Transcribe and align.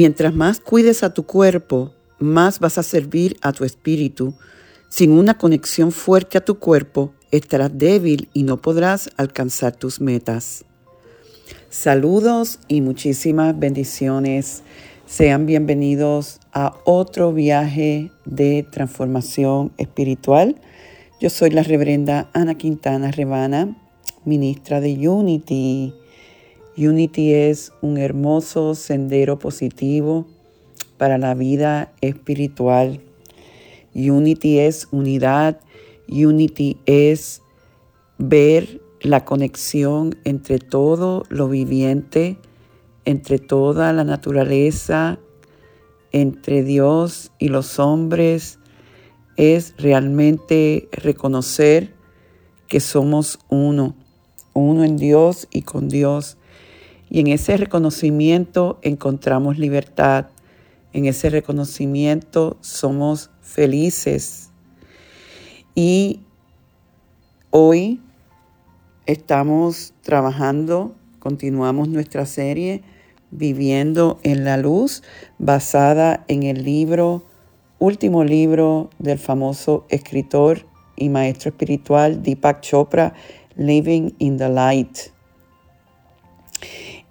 Mientras 0.00 0.32
más 0.32 0.60
cuides 0.60 1.02
a 1.02 1.12
tu 1.12 1.24
cuerpo, 1.24 1.92
más 2.20 2.60
vas 2.60 2.78
a 2.78 2.84
servir 2.84 3.36
a 3.42 3.50
tu 3.50 3.64
espíritu. 3.64 4.32
Sin 4.88 5.10
una 5.10 5.36
conexión 5.36 5.90
fuerte 5.90 6.38
a 6.38 6.44
tu 6.44 6.60
cuerpo, 6.60 7.14
estarás 7.32 7.76
débil 7.76 8.28
y 8.32 8.44
no 8.44 8.58
podrás 8.58 9.10
alcanzar 9.16 9.74
tus 9.74 10.00
metas. 10.00 10.64
Saludos 11.68 12.60
y 12.68 12.80
muchísimas 12.80 13.58
bendiciones. 13.58 14.62
Sean 15.04 15.46
bienvenidos 15.46 16.38
a 16.52 16.76
otro 16.84 17.32
viaje 17.32 18.12
de 18.24 18.64
transformación 18.70 19.72
espiritual. 19.78 20.60
Yo 21.20 21.28
soy 21.28 21.50
la 21.50 21.64
reverenda 21.64 22.30
Ana 22.34 22.54
Quintana 22.54 23.10
Rebana, 23.10 23.76
ministra 24.24 24.80
de 24.80 25.08
Unity. 25.08 25.92
Unity 26.78 27.34
es 27.34 27.72
un 27.82 27.98
hermoso 27.98 28.74
sendero 28.74 29.38
positivo 29.38 30.26
para 30.96 31.18
la 31.18 31.34
vida 31.34 31.92
espiritual. 32.00 33.00
Unity 33.94 34.60
es 34.60 34.88
unidad 34.92 35.60
Unity 36.08 36.78
es 36.86 37.42
ver 38.16 38.80
la 39.00 39.24
conexión 39.24 40.16
entre 40.24 40.58
todo 40.58 41.24
lo 41.28 41.48
viviente, 41.48 42.38
entre 43.04 43.38
toda 43.38 43.92
la 43.92 44.04
naturaleza, 44.04 45.18
entre 46.12 46.62
Dios 46.62 47.30
y 47.38 47.48
los 47.48 47.78
hombres, 47.78 48.58
es 49.36 49.74
realmente 49.76 50.88
reconocer 50.92 51.94
que 52.66 52.80
somos 52.80 53.38
uno, 53.50 53.94
uno 54.54 54.84
en 54.84 54.96
Dios 54.96 55.46
y 55.52 55.62
con 55.62 55.88
Dios. 55.88 56.37
Y 57.10 57.20
en 57.20 57.28
ese 57.28 57.56
reconocimiento 57.56 58.78
encontramos 58.82 59.58
libertad, 59.58 60.26
en 60.92 61.06
ese 61.06 61.30
reconocimiento 61.30 62.56
somos 62.60 63.30
felices 63.40 64.50
y 65.74 66.22
hoy 67.50 68.00
estamos 69.06 69.94
trabajando, 70.02 70.94
continuamos 71.18 71.88
nuestra 71.88 72.26
serie 72.26 72.82
Viviendo 73.30 74.18
en 74.22 74.44
la 74.44 74.56
Luz, 74.56 75.02
basada 75.38 76.24
en 76.28 76.42
el 76.42 76.64
libro, 76.64 77.24
último 77.78 78.24
libro 78.24 78.90
del 78.98 79.18
famoso 79.18 79.86
escritor 79.90 80.66
y 80.96 81.10
maestro 81.10 81.50
espiritual 81.50 82.22
Deepak 82.22 82.62
Chopra, 82.62 83.12
Living 83.54 84.12
in 84.18 84.38
the 84.38 84.48
Light. 84.48 84.98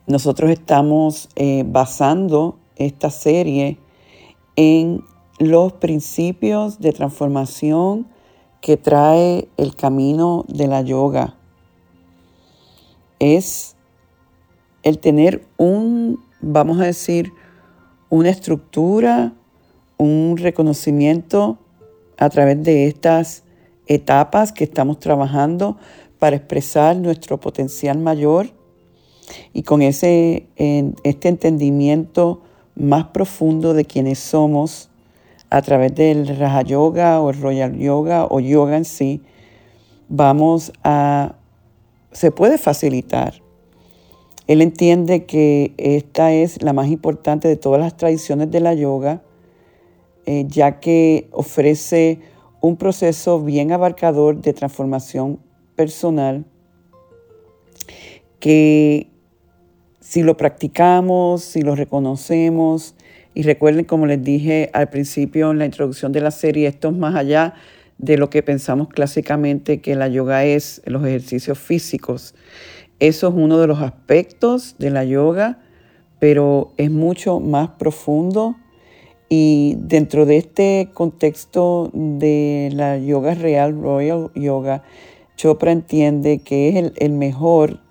Nosotros 0.07 0.50
estamos 0.51 1.28
eh, 1.35 1.66
basando 1.68 2.57
esta 2.78 3.09
serie 3.09 3.78
en 4.56 5.03
los 5.38 5.73
principios 5.73 6.79
de 6.79 6.94
transformación 6.94 8.07
que 8.62 8.78
trae 8.78 9.50
el 9.57 9.75
camino 9.75 10.45
de 10.47 10.68
la 10.68 10.81
yoga. 10.81 11.35
Es 13.19 13.75
el 14.81 15.00
tener 15.00 15.45
un, 15.57 16.24
vamos 16.39 16.79
a 16.79 16.85
decir, 16.85 17.34
una 18.09 18.29
estructura, 18.29 19.34
un 19.97 20.38
reconocimiento 20.38 21.57
a 22.18 22.29
través 22.29 22.63
de 22.63 22.88
estas 22.88 23.44
etapas 23.88 24.53
que 24.53 24.63
estamos 24.63 25.00
trabajando 25.00 25.75
para 26.18 26.38
expresar 26.38 26.95
nuestro 26.95 27.41
potencial 27.41 27.97
mayor 27.97 28.56
y 29.53 29.63
con 29.63 29.81
ese 29.81 30.47
este 31.03 31.27
entendimiento 31.27 32.41
más 32.75 33.05
profundo 33.07 33.73
de 33.73 33.85
quienes 33.85 34.19
somos 34.19 34.89
a 35.49 35.61
través 35.61 35.95
del 35.95 36.27
Raja 36.38 36.61
Yoga 36.61 37.21
o 37.21 37.29
el 37.29 37.41
Royal 37.41 37.77
Yoga 37.77 38.27
o 38.29 38.39
yoga 38.39 38.77
en 38.77 38.85
sí, 38.85 39.21
vamos 40.09 40.73
a, 40.83 41.35
se 42.11 42.31
puede 42.31 42.57
facilitar. 42.57 43.41
Él 44.47 44.61
entiende 44.61 45.25
que 45.25 45.73
esta 45.77 46.31
es 46.31 46.61
la 46.61 46.73
más 46.73 46.88
importante 46.88 47.47
de 47.47 47.57
todas 47.57 47.81
las 47.81 47.97
tradiciones 47.97 48.49
de 48.49 48.61
la 48.61 48.73
yoga, 48.73 49.21
eh, 50.25 50.45
ya 50.47 50.79
que 50.79 51.27
ofrece 51.31 52.19
un 52.61 52.77
proceso 52.77 53.41
bien 53.41 53.71
abarcador 53.71 54.41
de 54.41 54.53
transformación 54.53 55.39
personal 55.75 56.45
que 58.39 59.09
si 60.07 60.23
lo 60.23 60.38
practicamos, 60.38 61.44
si 61.44 61.63
lo 61.63 61.75
reconocemos, 61.75 62.95
y 63.34 63.41
recuerden, 63.41 63.84
como 63.84 64.06
les 64.06 64.23
dije 64.23 64.69
al 64.72 64.90
principio 64.90 65.51
en 65.51 65.59
la 65.59 65.66
introducción 65.66 66.13
de 66.13 66.22
la 66.22 66.31
serie, 66.31 66.69
esto 66.69 66.88
es 66.88 66.95
más 66.95 67.13
allá 67.13 67.56
de 67.97 68.18
lo 68.18 68.29
que 68.29 68.41
pensamos 68.41 68.88
clásicamente 68.88 69.81
que 69.81 69.95
la 69.95 70.07
yoga 70.07 70.45
es, 70.45 70.81
los 70.85 71.06
ejercicios 71.06 71.59
físicos. 71.59 72.35
Eso 73.01 73.28
es 73.28 73.34
uno 73.35 73.59
de 73.59 73.68
los 73.68 73.81
aspectos 73.81 74.75
de 74.79 74.91
la 74.91 75.03
yoga, 75.03 75.59
pero 76.19 76.72
es 76.78 76.89
mucho 76.89 77.41
más 77.41 77.72
profundo 77.72 78.56
y 79.28 79.75
dentro 79.78 80.25
de 80.25 80.38
este 80.38 80.89
contexto 80.94 81.91
de 81.94 82.69
la 82.72 82.97
yoga 82.97 83.34
real, 83.34 83.78
Royal 83.78 84.31
Yoga, 84.35 84.84
Chopra 85.35 85.74
entiende 85.74 86.39
que 86.39 86.69
es 86.69 86.75
el, 86.78 86.94
el 86.95 87.12
mejor 87.12 87.81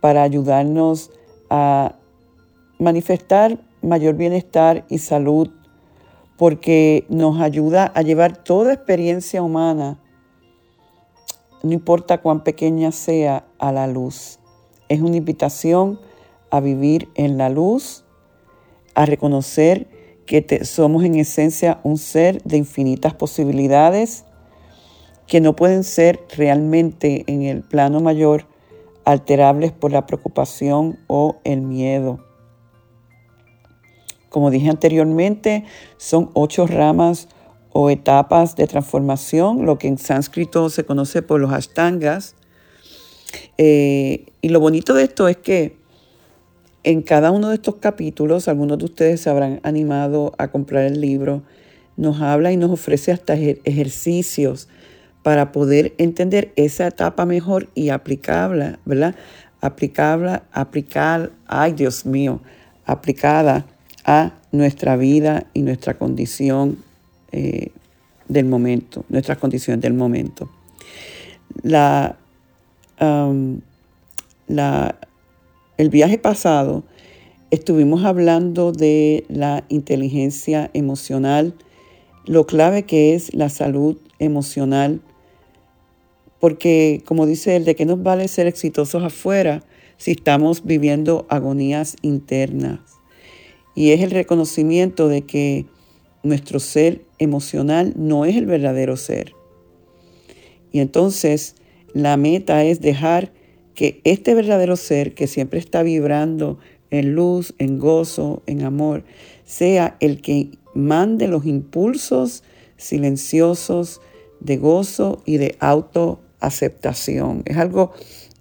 para 0.00 0.22
ayudarnos 0.22 1.10
a 1.50 1.96
manifestar 2.78 3.58
mayor 3.82 4.16
bienestar 4.16 4.84
y 4.88 4.98
salud, 4.98 5.50
porque 6.36 7.06
nos 7.08 7.40
ayuda 7.40 7.90
a 7.94 8.02
llevar 8.02 8.36
toda 8.36 8.74
experiencia 8.74 9.42
humana, 9.42 9.98
no 11.62 11.72
importa 11.72 12.18
cuán 12.18 12.44
pequeña 12.44 12.92
sea, 12.92 13.46
a 13.58 13.72
la 13.72 13.86
luz. 13.86 14.38
Es 14.88 15.00
una 15.00 15.16
invitación 15.16 15.98
a 16.50 16.60
vivir 16.60 17.08
en 17.14 17.38
la 17.38 17.48
luz, 17.48 18.04
a 18.94 19.06
reconocer 19.06 19.88
que 20.26 20.64
somos 20.64 21.04
en 21.04 21.14
esencia 21.14 21.80
un 21.82 21.98
ser 21.98 22.42
de 22.42 22.56
infinitas 22.56 23.14
posibilidades 23.14 24.24
que 25.26 25.40
no 25.40 25.56
pueden 25.56 25.84
ser 25.84 26.20
realmente 26.36 27.24
en 27.26 27.42
el 27.42 27.62
plano 27.62 28.00
mayor 28.00 28.46
alterables 29.06 29.72
por 29.72 29.92
la 29.92 30.04
preocupación 30.04 30.98
o 31.06 31.40
el 31.44 31.62
miedo. 31.62 32.18
Como 34.28 34.50
dije 34.50 34.68
anteriormente, 34.68 35.64
son 35.96 36.30
ocho 36.34 36.66
ramas 36.66 37.28
o 37.72 37.88
etapas 37.88 38.56
de 38.56 38.66
transformación, 38.66 39.64
lo 39.64 39.78
que 39.78 39.88
en 39.88 39.96
sánscrito 39.96 40.68
se 40.68 40.84
conoce 40.84 41.22
por 41.22 41.40
los 41.40 41.52
ashtangas. 41.52 42.34
Eh, 43.56 44.26
y 44.42 44.48
lo 44.48 44.60
bonito 44.60 44.92
de 44.92 45.04
esto 45.04 45.28
es 45.28 45.36
que 45.36 45.76
en 46.82 47.02
cada 47.02 47.30
uno 47.30 47.48
de 47.48 47.54
estos 47.54 47.76
capítulos, 47.76 48.48
algunos 48.48 48.78
de 48.78 48.86
ustedes 48.86 49.20
se 49.20 49.30
habrán 49.30 49.60
animado 49.62 50.32
a 50.38 50.48
comprar 50.48 50.84
el 50.84 51.00
libro, 51.00 51.42
nos 51.96 52.20
habla 52.20 52.50
y 52.50 52.56
nos 52.56 52.72
ofrece 52.72 53.12
hasta 53.12 53.34
ejercicios 53.34 54.68
para 55.26 55.50
poder 55.50 55.92
entender 55.98 56.52
esa 56.54 56.86
etapa 56.86 57.26
mejor 57.26 57.68
y 57.74 57.88
aplicarla, 57.88 58.78
¿verdad? 58.84 59.16
Aplicable, 59.60 60.40
aplicar, 60.52 61.32
ay 61.48 61.72
Dios 61.72 62.06
mío, 62.06 62.40
aplicada 62.84 63.66
a 64.04 64.34
nuestra 64.52 64.96
vida 64.96 65.48
y 65.52 65.62
nuestra 65.62 65.94
condición 65.94 66.78
eh, 67.32 67.72
del 68.28 68.44
momento, 68.44 69.04
nuestras 69.08 69.38
condiciones 69.38 69.82
del 69.82 69.94
momento. 69.94 70.48
La, 71.64 72.14
la, 74.46 74.94
el 75.76 75.88
viaje 75.90 76.18
pasado 76.18 76.84
estuvimos 77.50 78.04
hablando 78.04 78.70
de 78.70 79.24
la 79.28 79.64
inteligencia 79.70 80.70
emocional, 80.72 81.52
lo 82.26 82.46
clave 82.46 82.84
que 82.84 83.16
es 83.16 83.34
la 83.34 83.48
salud 83.48 83.96
emocional, 84.20 85.00
porque 86.40 87.02
como 87.04 87.26
dice 87.26 87.56
él, 87.56 87.64
¿de 87.64 87.74
qué 87.74 87.84
nos 87.84 88.02
vale 88.02 88.28
ser 88.28 88.46
exitosos 88.46 89.02
afuera 89.02 89.62
si 89.96 90.12
estamos 90.12 90.64
viviendo 90.64 91.26
agonías 91.28 91.96
internas? 92.02 92.80
Y 93.74 93.90
es 93.90 94.00
el 94.00 94.10
reconocimiento 94.10 95.08
de 95.08 95.22
que 95.22 95.66
nuestro 96.22 96.60
ser 96.60 97.02
emocional 97.18 97.92
no 97.96 98.24
es 98.24 98.36
el 98.36 98.46
verdadero 98.46 98.96
ser. 98.96 99.34
Y 100.72 100.80
entonces 100.80 101.56
la 101.92 102.16
meta 102.16 102.64
es 102.64 102.80
dejar 102.80 103.32
que 103.74 104.00
este 104.04 104.34
verdadero 104.34 104.76
ser 104.76 105.14
que 105.14 105.26
siempre 105.26 105.58
está 105.58 105.82
vibrando 105.82 106.58
en 106.90 107.14
luz, 107.14 107.54
en 107.58 107.78
gozo, 107.78 108.42
en 108.46 108.62
amor, 108.62 109.04
sea 109.44 109.96
el 110.00 110.20
que 110.20 110.50
mande 110.74 111.28
los 111.28 111.46
impulsos 111.46 112.42
silenciosos 112.76 114.00
de 114.40 114.56
gozo 114.56 115.22
y 115.24 115.38
de 115.38 115.56
autoaceptación. 116.40 117.42
Es 117.44 117.56
algo 117.56 117.92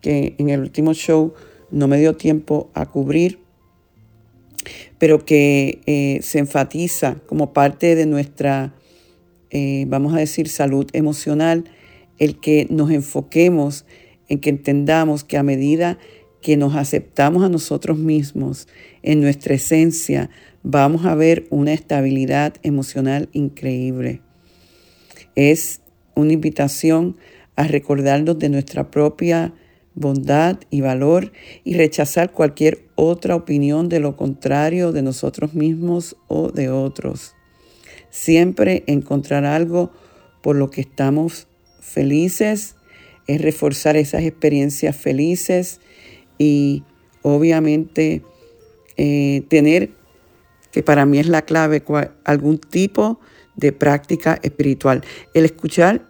que 0.01 0.35
en 0.37 0.49
el 0.49 0.61
último 0.61 0.93
show 0.93 1.33
no 1.71 1.87
me 1.87 1.97
dio 1.97 2.15
tiempo 2.15 2.69
a 2.73 2.85
cubrir, 2.85 3.39
pero 4.97 5.25
que 5.25 5.81
eh, 5.85 6.19
se 6.21 6.39
enfatiza 6.39 7.17
como 7.25 7.53
parte 7.53 7.95
de 7.95 8.05
nuestra, 8.05 8.73
eh, 9.49 9.85
vamos 9.87 10.13
a 10.13 10.17
decir, 10.17 10.47
salud 10.49 10.87
emocional, 10.93 11.65
el 12.17 12.39
que 12.39 12.67
nos 12.69 12.91
enfoquemos 12.91 13.85
en 14.27 14.39
que 14.39 14.49
entendamos 14.49 15.23
que 15.23 15.37
a 15.37 15.43
medida 15.43 15.99
que 16.41 16.57
nos 16.57 16.75
aceptamos 16.75 17.43
a 17.43 17.49
nosotros 17.49 17.97
mismos 17.97 18.67
en 19.01 19.21
nuestra 19.21 19.55
esencia, 19.55 20.29
vamos 20.63 21.05
a 21.05 21.15
ver 21.15 21.45
una 21.49 21.73
estabilidad 21.73 22.53
emocional 22.63 23.29
increíble. 23.33 24.21
Es 25.35 25.81
una 26.15 26.33
invitación 26.33 27.17
a 27.55 27.67
recordarnos 27.67 28.37
de 28.39 28.49
nuestra 28.49 28.91
propia 28.91 29.53
bondad 29.95 30.59
y 30.69 30.81
valor 30.81 31.31
y 31.63 31.75
rechazar 31.75 32.31
cualquier 32.31 32.85
otra 32.95 33.35
opinión 33.35 33.89
de 33.89 33.99
lo 33.99 34.15
contrario 34.15 34.91
de 34.91 35.01
nosotros 35.01 35.53
mismos 35.53 36.17
o 36.27 36.51
de 36.51 36.69
otros. 36.69 37.33
Siempre 38.09 38.83
encontrar 38.87 39.45
algo 39.45 39.91
por 40.41 40.55
lo 40.55 40.69
que 40.69 40.81
estamos 40.81 41.47
felices 41.79 42.75
es 43.27 43.41
reforzar 43.41 43.95
esas 43.95 44.23
experiencias 44.23 44.95
felices 44.95 45.79
y 46.37 46.83
obviamente 47.21 48.21
eh, 48.97 49.43
tener, 49.49 49.91
que 50.71 50.83
para 50.83 51.05
mí 51.05 51.19
es 51.19 51.27
la 51.27 51.43
clave, 51.43 51.83
algún 52.25 52.59
tipo 52.59 53.19
de 53.55 53.71
práctica 53.71 54.39
espiritual. 54.43 55.03
El 55.33 55.45
escuchar 55.45 56.05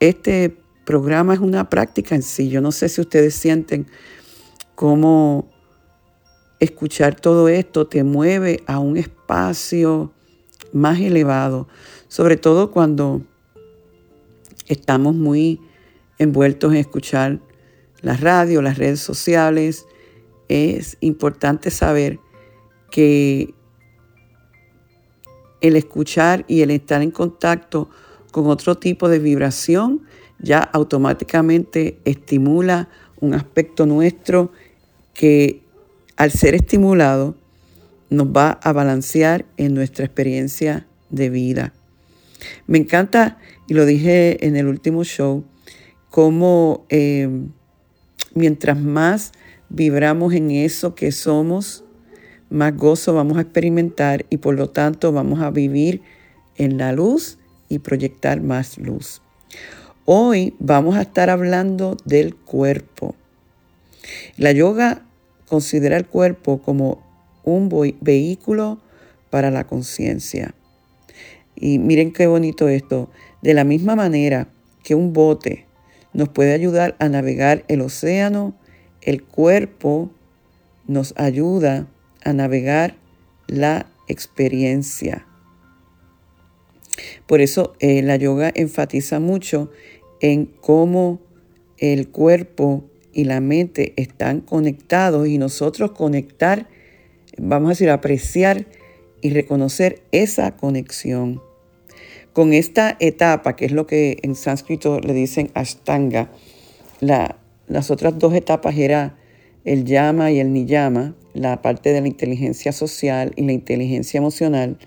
este 0.00 0.54
programa 0.92 1.32
es 1.32 1.40
una 1.40 1.70
práctica 1.70 2.14
en 2.14 2.22
sí. 2.22 2.50
Yo 2.50 2.60
no 2.60 2.70
sé 2.70 2.86
si 2.90 3.00
ustedes 3.00 3.34
sienten 3.34 3.86
cómo 4.74 5.48
escuchar 6.60 7.18
todo 7.18 7.48
esto 7.48 7.86
te 7.86 8.04
mueve 8.04 8.62
a 8.66 8.78
un 8.78 8.98
espacio 8.98 10.12
más 10.70 11.00
elevado, 11.00 11.66
sobre 12.08 12.36
todo 12.36 12.70
cuando 12.70 13.22
estamos 14.68 15.14
muy 15.14 15.62
envueltos 16.18 16.72
en 16.72 16.80
escuchar 16.80 17.40
la 18.02 18.14
radio, 18.18 18.60
las 18.60 18.76
redes 18.76 19.00
sociales. 19.00 19.86
Es 20.50 20.98
importante 21.00 21.70
saber 21.70 22.18
que 22.90 23.54
el 25.62 25.76
escuchar 25.76 26.44
y 26.48 26.60
el 26.60 26.70
estar 26.70 27.00
en 27.00 27.12
contacto 27.12 27.88
con 28.30 28.48
otro 28.48 28.74
tipo 28.74 29.08
de 29.08 29.20
vibración 29.20 30.02
ya 30.42 30.58
automáticamente 30.58 31.98
estimula 32.04 32.88
un 33.20 33.34
aspecto 33.34 33.86
nuestro 33.86 34.52
que 35.14 35.62
al 36.16 36.30
ser 36.30 36.54
estimulado 36.54 37.36
nos 38.10 38.26
va 38.28 38.50
a 38.62 38.72
balancear 38.72 39.46
en 39.56 39.74
nuestra 39.74 40.04
experiencia 40.04 40.86
de 41.10 41.30
vida. 41.30 41.72
Me 42.66 42.78
encanta, 42.78 43.38
y 43.68 43.74
lo 43.74 43.86
dije 43.86 44.46
en 44.46 44.56
el 44.56 44.66
último 44.66 45.04
show, 45.04 45.44
cómo 46.10 46.84
eh, 46.90 47.28
mientras 48.34 48.78
más 48.78 49.32
vibramos 49.68 50.34
en 50.34 50.50
eso 50.50 50.94
que 50.94 51.12
somos, 51.12 51.84
más 52.50 52.76
gozo 52.76 53.14
vamos 53.14 53.38
a 53.38 53.42
experimentar 53.42 54.26
y 54.28 54.36
por 54.36 54.54
lo 54.54 54.68
tanto 54.68 55.12
vamos 55.12 55.40
a 55.40 55.50
vivir 55.50 56.02
en 56.56 56.76
la 56.76 56.92
luz 56.92 57.38
y 57.68 57.78
proyectar 57.78 58.42
más 58.42 58.76
luz. 58.76 59.22
Hoy 60.04 60.56
vamos 60.58 60.96
a 60.96 61.02
estar 61.02 61.30
hablando 61.30 61.96
del 62.04 62.34
cuerpo. 62.34 63.14
La 64.36 64.50
yoga 64.50 65.06
considera 65.46 65.96
el 65.96 66.06
cuerpo 66.06 66.60
como 66.60 67.00
un 67.44 67.68
vehículo 68.00 68.80
para 69.30 69.52
la 69.52 69.62
conciencia. 69.62 70.56
Y 71.54 71.78
miren 71.78 72.12
qué 72.12 72.26
bonito 72.26 72.68
esto. 72.68 73.10
De 73.42 73.54
la 73.54 73.62
misma 73.62 73.94
manera 73.94 74.48
que 74.82 74.96
un 74.96 75.12
bote 75.12 75.66
nos 76.12 76.28
puede 76.30 76.52
ayudar 76.52 76.96
a 76.98 77.08
navegar 77.08 77.64
el 77.68 77.80
océano, 77.80 78.56
el 79.02 79.22
cuerpo 79.22 80.10
nos 80.88 81.14
ayuda 81.16 81.86
a 82.24 82.32
navegar 82.32 82.96
la 83.46 83.86
experiencia. 84.08 85.28
Por 87.26 87.40
eso 87.40 87.74
eh, 87.80 88.02
la 88.02 88.16
yoga 88.16 88.52
enfatiza 88.54 89.20
mucho 89.20 89.70
en 90.20 90.46
cómo 90.46 91.20
el 91.78 92.08
cuerpo 92.08 92.84
y 93.12 93.24
la 93.24 93.40
mente 93.40 93.92
están 93.96 94.40
conectados 94.40 95.28
y 95.28 95.38
nosotros 95.38 95.92
conectar, 95.92 96.68
vamos 97.38 97.68
a 97.68 97.70
decir, 97.70 97.90
apreciar 97.90 98.66
y 99.20 99.30
reconocer 99.30 100.02
esa 100.12 100.56
conexión. 100.56 101.42
Con 102.32 102.54
esta 102.54 102.96
etapa, 102.98 103.56
que 103.56 103.66
es 103.66 103.72
lo 103.72 103.86
que 103.86 104.18
en 104.22 104.34
sánscrito 104.34 105.00
le 105.00 105.12
dicen 105.12 105.50
ashtanga, 105.54 106.30
las 107.00 107.90
otras 107.90 108.18
dos 108.18 108.34
etapas 108.34 108.76
eran 108.78 109.16
el 109.64 109.84
yama 109.84 110.30
y 110.30 110.40
el 110.40 110.52
niyama, 110.52 111.14
la 111.34 111.62
parte 111.62 111.92
de 111.92 112.00
la 112.00 112.08
inteligencia 112.08 112.72
social 112.72 113.32
y 113.36 113.42
la 113.42 113.52
inteligencia 113.52 114.18
emocional. 114.18 114.78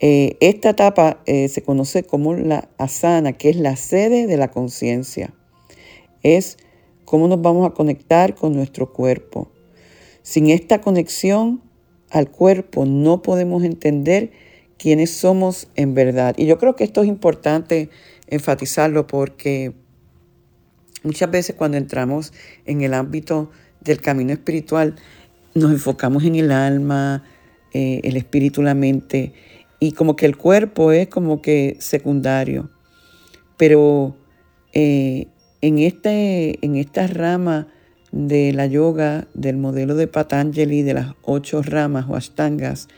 Eh, 0.00 0.36
esta 0.40 0.70
etapa 0.70 1.22
eh, 1.26 1.48
se 1.48 1.62
conoce 1.62 2.02
como 2.02 2.34
la 2.34 2.68
asana, 2.78 3.32
que 3.32 3.48
es 3.48 3.56
la 3.56 3.76
sede 3.76 4.26
de 4.26 4.36
la 4.36 4.48
conciencia. 4.48 5.32
Es 6.22 6.58
cómo 7.04 7.28
nos 7.28 7.40
vamos 7.40 7.66
a 7.66 7.74
conectar 7.74 8.34
con 8.34 8.54
nuestro 8.54 8.92
cuerpo. 8.92 9.48
Sin 10.22 10.50
esta 10.50 10.80
conexión 10.80 11.62
al 12.10 12.30
cuerpo 12.30 12.84
no 12.84 13.22
podemos 13.22 13.64
entender 13.64 14.32
quiénes 14.76 15.10
somos 15.10 15.68
en 15.76 15.94
verdad. 15.94 16.34
Y 16.36 16.46
yo 16.46 16.58
creo 16.58 16.76
que 16.76 16.84
esto 16.84 17.02
es 17.02 17.08
importante 17.08 17.90
enfatizarlo 18.26 19.06
porque 19.06 19.72
muchas 21.02 21.30
veces 21.30 21.56
cuando 21.56 21.78
entramos 21.78 22.32
en 22.66 22.82
el 22.82 22.92
ámbito 22.92 23.50
del 23.80 24.00
camino 24.00 24.32
espiritual, 24.32 24.96
nos 25.54 25.70
enfocamos 25.70 26.24
en 26.24 26.34
el 26.34 26.50
alma, 26.50 27.24
eh, 27.72 28.00
el 28.04 28.16
espíritu, 28.16 28.62
la 28.62 28.74
mente, 28.74 29.32
y 29.78 29.92
como 29.92 30.16
que 30.16 30.26
el 30.26 30.36
cuerpo 30.36 30.92
es 30.92 31.08
como 31.08 31.42
que 31.42 31.76
secundario. 31.80 32.70
Pero 33.56 34.16
eh, 34.72 35.28
en, 35.60 35.78
este, 35.78 36.64
en 36.64 36.76
esta 36.76 37.06
rama 37.06 37.68
de 38.12 38.52
la 38.52 38.66
yoga, 38.66 39.26
del 39.34 39.56
modelo 39.56 39.94
de 39.94 40.06
Patanjali, 40.06 40.82
de 40.82 40.94
las 40.94 41.14
ocho 41.22 41.62
ramas 41.62 42.06
o 42.08 42.16
ashtangas, 42.16 42.88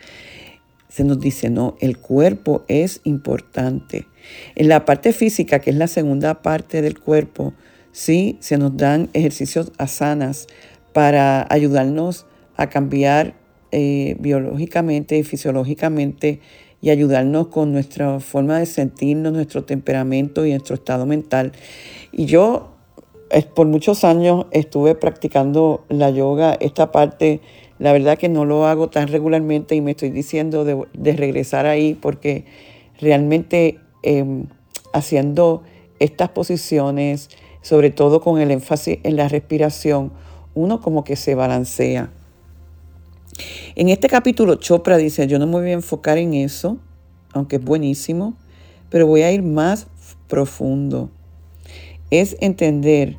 se 0.88 1.04
nos 1.04 1.20
dice, 1.20 1.50
no, 1.50 1.76
el 1.80 1.99
cuerpo 1.99 2.64
es 2.68 3.00
importante. 3.04 4.06
En 4.54 4.68
la 4.68 4.85
parte 4.85 5.12
física, 5.12 5.58
que 5.58 5.70
es 5.70 5.76
la 5.76 5.87
segunda 5.87 6.42
parte 6.42 6.82
del 6.82 6.99
cuerpo, 6.99 7.54
sí, 7.92 8.37
se 8.40 8.58
nos 8.58 8.76
dan 8.76 9.11
ejercicios 9.12 9.73
asanas 9.78 10.47
para 10.92 11.47
ayudarnos 11.50 12.26
a 12.56 12.68
cambiar 12.68 13.35
eh, 13.70 14.16
biológicamente 14.18 15.18
y 15.18 15.25
fisiológicamente 15.25 16.40
y 16.80 16.90
ayudarnos 16.90 17.49
con 17.49 17.73
nuestra 17.73 18.20
forma 18.20 18.58
de 18.58 18.66
sentirnos, 18.66 19.32
nuestro 19.32 19.64
temperamento 19.64 20.47
y 20.47 20.50
nuestro 20.50 20.75
estado 20.75 21.06
mental. 21.06 21.52
Y 22.12 22.26
yo 22.26 22.68
por 23.54 23.66
muchos 23.66 24.04
años 24.04 24.47
estuve 24.52 24.94
practicando 24.94 25.85
la 25.88 26.11
yoga, 26.11 26.56
esta 26.61 26.92
parte 26.92 27.40
la 27.78 27.92
verdad 27.92 28.18
que 28.18 28.28
no 28.28 28.44
lo 28.44 28.66
hago 28.66 28.88
tan 28.88 29.08
regularmente 29.08 29.76
y 29.76 29.80
me 29.80 29.92
estoy 29.92 30.11
diciendo 30.11 30.64
de, 30.64 31.12
regresar 31.12 31.66
ahí 31.66 31.94
porque 31.94 32.44
realmente 33.00 33.78
em, 34.02 34.47
haciendo 34.92 35.62
estas 36.00 36.30
posiciones, 36.30 37.30
sobre 37.62 37.90
todo 37.90 38.20
con 38.20 38.40
el 38.40 38.50
énfasis 38.50 38.99
en 39.04 39.16
la 39.16 39.28
respiración, 39.28 40.12
uno 40.54 40.80
como 40.80 41.04
que 41.04 41.14
se 41.14 41.35
balancea. 41.35 42.11
En 43.75 43.88
este 43.88 44.09
capítulo 44.09 44.57
Chopra 44.57 44.97
dice, 44.97 45.26
yo 45.26 45.38
no 45.38 45.47
me 45.47 45.52
voy 45.52 45.71
a 45.71 45.75
enfocar 45.75 46.18
en 46.18 46.35
eso, 46.35 46.78
aunque 47.33 47.57
es 47.57 47.64
buenísimo, 47.64 48.35
pero 48.90 49.07
voy 49.07 49.23
a 49.23 49.33
ir 49.33 49.42
más 49.42 49.87
profundo. 50.28 51.11
Es 52.11 52.37
entender 52.40 53.16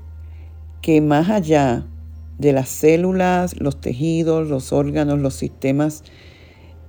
que 0.82 1.02
más 1.02 1.30
allá 1.30 1.86
de 2.38 2.54
las 2.54 2.70
células, 2.70 3.60
los 3.60 3.80
tejidos, 3.80 4.50
los 4.50 4.74
órganos, 4.74 5.20
los 5.20 5.36
sistemas, 5.36 6.04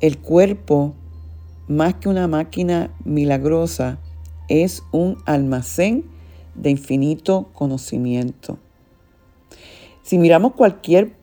el 0.01 0.19
cuerpo, 0.19 0.95
más 1.69 1.95
que 1.95 2.09
una 2.09 2.27
máquina 2.27 2.91
milagrosa, 3.05 3.99
es 4.49 4.83
un 4.93 5.19
almacén 5.27 6.05
de 6.55 6.71
infinito 6.71 7.51
conocimiento. 7.53 8.59
Si 10.03 10.19
miramos 10.19 10.55
cualquier 10.55 11.20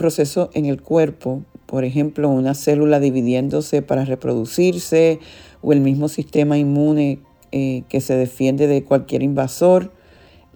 proceso 0.00 0.48
en 0.54 0.64
el 0.64 0.80
cuerpo, 0.80 1.42
por 1.66 1.84
ejemplo, 1.84 2.30
una 2.30 2.54
célula 2.54 3.00
dividiéndose 3.00 3.82
para 3.82 4.06
reproducirse 4.06 5.20
o 5.60 5.74
el 5.74 5.80
mismo 5.82 6.08
sistema 6.08 6.56
inmune 6.56 7.18
eh, 7.52 7.82
que 7.90 8.00
se 8.00 8.14
defiende 8.14 8.66
de 8.66 8.82
cualquier 8.82 9.22
invasor, 9.22 9.92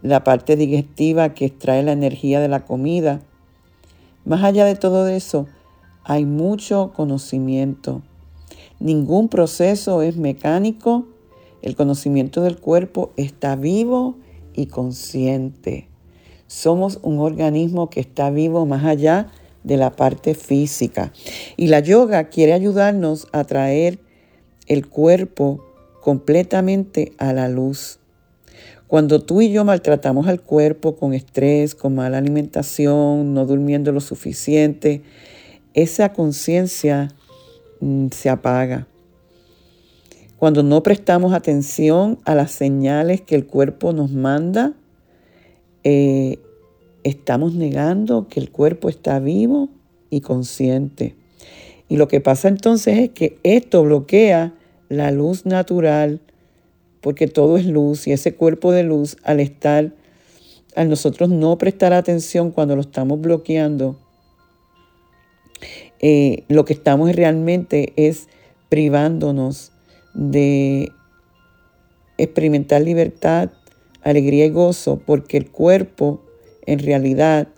la 0.00 0.24
parte 0.24 0.56
digestiva 0.56 1.34
que 1.34 1.44
extrae 1.44 1.82
la 1.82 1.92
energía 1.92 2.40
de 2.40 2.48
la 2.48 2.64
comida. 2.64 3.20
Más 4.24 4.42
allá 4.42 4.64
de 4.64 4.76
todo 4.76 5.06
eso, 5.08 5.46
hay 6.04 6.24
mucho 6.24 6.92
conocimiento. 6.96 8.00
Ningún 8.80 9.28
proceso 9.28 10.00
es 10.00 10.16
mecánico. 10.16 11.06
El 11.60 11.76
conocimiento 11.76 12.40
del 12.40 12.58
cuerpo 12.58 13.12
está 13.18 13.56
vivo 13.56 14.16
y 14.54 14.66
consciente. 14.66 15.93
Somos 16.46 16.98
un 17.02 17.18
organismo 17.18 17.90
que 17.90 18.00
está 18.00 18.30
vivo 18.30 18.66
más 18.66 18.84
allá 18.84 19.30
de 19.62 19.76
la 19.76 19.96
parte 19.96 20.34
física. 20.34 21.12
Y 21.56 21.68
la 21.68 21.80
yoga 21.80 22.24
quiere 22.24 22.52
ayudarnos 22.52 23.26
a 23.32 23.44
traer 23.44 23.98
el 24.66 24.86
cuerpo 24.86 25.64
completamente 26.00 27.12
a 27.18 27.32
la 27.32 27.48
luz. 27.48 27.98
Cuando 28.86 29.20
tú 29.20 29.40
y 29.40 29.50
yo 29.50 29.64
maltratamos 29.64 30.28
al 30.28 30.40
cuerpo 30.40 30.96
con 30.96 31.14
estrés, 31.14 31.74
con 31.74 31.94
mala 31.94 32.18
alimentación, 32.18 33.34
no 33.34 33.46
durmiendo 33.46 33.90
lo 33.90 34.00
suficiente, 34.00 35.02
esa 35.72 36.12
conciencia 36.12 37.08
mm, 37.80 38.08
se 38.10 38.28
apaga. 38.28 38.86
Cuando 40.38 40.62
no 40.62 40.82
prestamos 40.82 41.32
atención 41.32 42.18
a 42.24 42.34
las 42.34 42.50
señales 42.52 43.22
que 43.22 43.34
el 43.34 43.46
cuerpo 43.46 43.92
nos 43.92 44.10
manda, 44.10 44.74
eh, 45.84 46.38
estamos 47.02 47.54
negando 47.54 48.28
que 48.28 48.40
el 48.40 48.50
cuerpo 48.50 48.88
está 48.88 49.20
vivo 49.20 49.68
y 50.10 50.20
consciente. 50.20 51.14
Y 51.88 51.96
lo 51.96 52.08
que 52.08 52.20
pasa 52.20 52.48
entonces 52.48 52.98
es 52.98 53.10
que 53.10 53.38
esto 53.42 53.84
bloquea 53.84 54.54
la 54.88 55.10
luz 55.10 55.46
natural 55.46 56.20
porque 57.00 57.26
todo 57.26 57.58
es 57.58 57.66
luz 57.66 58.06
y 58.06 58.12
ese 58.12 58.34
cuerpo 58.34 58.72
de 58.72 58.82
luz 58.82 59.18
al 59.24 59.38
estar, 59.40 59.92
al 60.74 60.88
nosotros 60.88 61.28
no 61.28 61.58
prestar 61.58 61.92
atención 61.92 62.50
cuando 62.50 62.76
lo 62.76 62.80
estamos 62.80 63.20
bloqueando, 63.20 63.98
eh, 66.00 66.44
lo 66.48 66.64
que 66.64 66.72
estamos 66.72 67.14
realmente 67.14 67.92
es 67.96 68.28
privándonos 68.70 69.72
de 70.14 70.92
experimentar 72.16 72.80
libertad, 72.80 73.50
alegría 74.04 74.46
y 74.46 74.50
gozo, 74.50 75.00
porque 75.04 75.36
el 75.36 75.50
cuerpo 75.50 76.20
en 76.66 76.78
realidad 76.78 77.48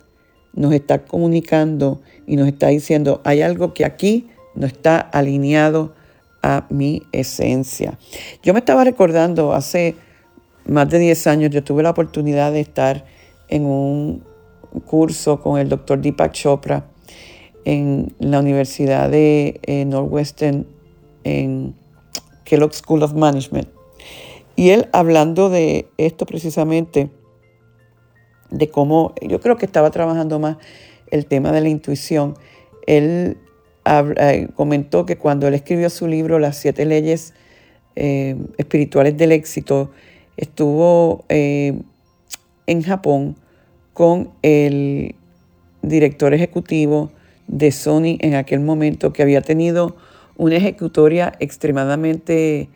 nos 0.53 0.73
está 0.73 1.05
comunicando 1.05 2.01
y 2.25 2.35
nos 2.35 2.47
está 2.47 2.69
diciendo, 2.69 3.21
hay 3.23 3.41
algo 3.41 3.73
que 3.73 3.85
aquí 3.85 4.27
no 4.55 4.65
está 4.65 4.99
alineado 4.99 5.93
a 6.41 6.65
mi 6.69 7.03
esencia. 7.11 7.99
Yo 8.41 8.53
me 8.53 8.59
estaba 8.59 8.83
recordando 8.83 9.53
hace 9.53 9.95
más 10.65 10.89
de 10.89 10.99
10 10.99 11.27
años, 11.27 11.51
yo 11.51 11.63
tuve 11.63 11.83
la 11.83 11.91
oportunidad 11.91 12.51
de 12.51 12.61
estar 12.61 13.05
en 13.49 13.65
un 13.65 14.23
curso 14.85 15.41
con 15.41 15.59
el 15.59 15.69
doctor 15.69 16.01
Deepak 16.01 16.33
Chopra 16.33 16.85
en 17.65 18.13
la 18.19 18.39
Universidad 18.39 19.09
de 19.09 19.59
eh, 19.63 19.85
Northwestern 19.85 20.65
en 21.23 21.75
Kellogg 22.45 22.73
School 22.73 23.03
of 23.03 23.13
Management. 23.13 23.76
Y 24.57 24.71
él 24.71 24.89
hablando 24.91 25.49
de 25.49 25.87
esto 25.97 26.25
precisamente, 26.25 27.11
de 28.49 28.69
cómo 28.69 29.13
yo 29.21 29.39
creo 29.39 29.55
que 29.55 29.67
estaba 29.67 29.91
trabajando 29.91 30.39
más 30.39 30.57
el 31.11 31.27
tema 31.27 31.51
de 31.51 31.61
la 31.61 31.69
intuición, 31.69 32.35
él 32.87 33.37
eh, 33.85 34.47
comentó 34.55 35.05
que 35.05 35.15
cuando 35.17 35.47
él 35.47 35.53
escribió 35.53 35.91
su 35.91 36.07
libro 36.07 36.39
Las 36.39 36.57
siete 36.57 36.85
leyes 36.85 37.35
eh, 37.95 38.35
espirituales 38.57 39.15
del 39.15 39.31
éxito, 39.31 39.91
estuvo 40.37 41.23
eh, 41.29 41.79
en 42.65 42.81
Japón 42.81 43.35
con 43.93 44.31
el 44.41 45.13
director 45.83 46.33
ejecutivo 46.33 47.11
de 47.45 47.71
Sony 47.71 48.17
en 48.21 48.33
aquel 48.33 48.61
momento, 48.61 49.13
que 49.13 49.21
había 49.21 49.41
tenido 49.41 49.95
una 50.35 50.55
ejecutoria 50.55 51.33
extremadamente 51.39 52.69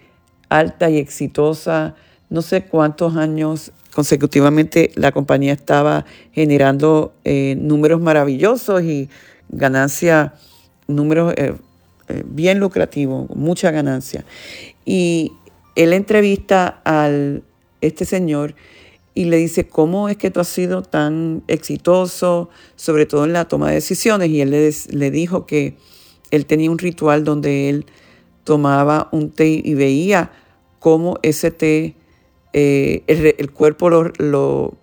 alta 0.52 0.90
y 0.90 0.98
exitosa, 0.98 1.96
no 2.30 2.42
sé 2.42 2.64
cuántos 2.66 3.16
años 3.16 3.72
consecutivamente 3.94 4.92
la 4.96 5.12
compañía 5.12 5.54
estaba 5.54 6.06
generando 6.32 7.14
números 7.26 8.00
maravillosos 8.00 8.84
y 8.84 9.10
ganancia 9.50 10.34
números 10.88 11.34
eh, 11.38 11.54
eh, 12.08 12.24
bien 12.26 12.60
lucrativos, 12.60 13.30
mucha 13.36 13.72
ganancia. 13.72 14.26
Y 14.86 15.34
él 15.76 15.94
entrevista 15.94 16.82
a 16.86 17.10
este 17.82 18.06
señor 18.06 18.56
y 19.14 19.26
le 19.26 19.38
dice, 19.38 19.68
¿cómo 19.68 20.10
es 20.10 20.18
que 20.18 20.32
tú 20.32 20.40
has 20.40 20.48
sido 20.48 20.84
tan 20.84 21.44
exitoso, 21.48 22.50
sobre 22.76 23.06
todo 23.06 23.26
en 23.26 23.34
la 23.34 23.46
toma 23.46 23.70
de 23.70 23.76
decisiones? 23.76 24.30
Y 24.30 24.42
él 24.42 24.52
le, 24.52 25.12
dijo 25.12 25.46
que 25.46 25.76
él 26.32 26.46
tenía 26.46 26.72
un 26.72 26.78
ritual 26.78 27.24
donde 27.24 27.70
él 27.70 27.86
tomaba 28.44 29.10
un 29.12 29.32
té 29.32 29.62
y 29.64 29.74
veía 29.74 30.32
cómo 30.80 31.18
ese 31.22 31.52
té, 31.52 31.96
eh, 32.54 33.04
el, 33.08 33.52
cuerpo 33.52 33.90
lo, 33.90 34.12
lo, 34.18 34.74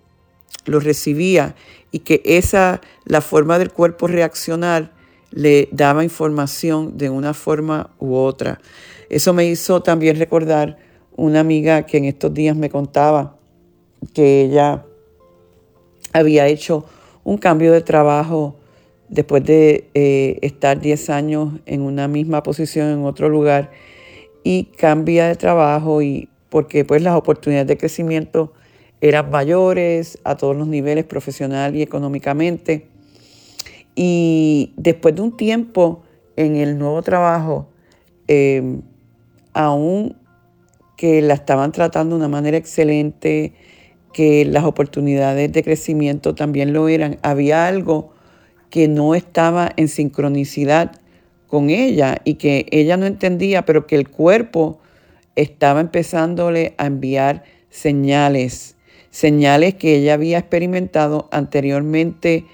lo, 0.64 0.80
recibía 0.80 1.54
y 1.90 2.00
que 2.00 2.22
esa, 2.24 2.80
la 3.04 3.20
forma 3.20 3.58
del 3.58 3.72
cuerpo 3.72 4.06
reaccionar 4.06 4.92
le 5.30 5.68
daba 5.72 6.04
información 6.04 6.96
de 6.96 7.10
una 7.10 7.34
forma 7.34 7.90
u 7.98 8.14
otra. 8.14 8.60
Eso 9.10 9.34
me 9.34 9.46
hizo 9.46 9.82
también 9.82 10.18
recordar 10.18 10.78
una 11.16 11.40
amiga 11.40 11.84
que 11.84 11.98
en 11.98 12.04
estos 12.04 12.32
días 12.32 12.56
me 12.56 12.70
contaba 12.70 13.36
que 14.14 14.42
ella 14.42 14.84
había 16.12 16.46
hecho 16.46 16.84
un 17.24 17.38
cambio 17.38 17.72
de 17.72 17.80
trabajo 17.80 18.57
después 19.08 19.44
de 19.44 19.88
eh, 19.94 20.38
estar 20.42 20.80
10 20.80 21.10
años 21.10 21.54
en 21.66 21.82
una 21.82 22.08
misma 22.08 22.42
posición 22.42 22.88
en 22.88 23.04
otro 23.04 23.28
lugar 23.28 23.70
y 24.44 24.64
cambia 24.76 25.26
de 25.28 25.36
trabajo 25.36 26.02
y 26.02 26.28
porque 26.48 26.84
pues 26.84 27.02
las 27.02 27.14
oportunidades 27.14 27.68
de 27.68 27.76
crecimiento 27.76 28.52
eran 29.00 29.30
mayores 29.30 30.18
a 30.24 30.36
todos 30.36 30.56
los 30.56 30.66
niveles 30.66 31.04
profesional 31.04 31.76
y 31.76 31.82
económicamente. 31.82 32.86
Y 33.94 34.72
después 34.76 35.14
de 35.14 35.22
un 35.22 35.36
tiempo 35.36 36.02
en 36.36 36.56
el 36.56 36.78
nuevo 36.78 37.02
trabajo, 37.02 37.68
em, 38.26 38.82
aún 39.52 40.16
que 40.96 41.22
la 41.22 41.34
estaban 41.34 41.72
tratando 41.72 42.16
de 42.16 42.20
una 42.20 42.28
manera 42.28 42.56
excelente, 42.56 43.54
que 44.12 44.44
las 44.44 44.64
oportunidades 44.64 45.52
de 45.52 45.62
crecimiento 45.62 46.34
también 46.34 46.72
lo 46.72 46.88
eran, 46.88 47.18
había 47.22 47.66
algo 47.66 48.12
que 48.70 48.88
no 48.88 49.14
estaba 49.14 49.72
en 49.76 49.88
sincronicidad 49.88 51.00
con 51.46 51.70
ella 51.70 52.18
y 52.24 52.34
que 52.34 52.66
ella 52.70 52.96
no 52.96 53.06
entendía, 53.06 53.64
pero 53.64 53.86
que 53.86 53.96
el 53.96 54.08
cuerpo 54.08 54.78
estaba 55.36 55.80
empezándole 55.80 56.74
a 56.78 56.86
enviar 56.86 57.44
señales, 57.70 58.76
señales 59.10 59.74
que 59.74 59.96
ella 59.96 60.14
había 60.14 60.38
experimentado 60.38 61.28
anteriormente 61.32 62.44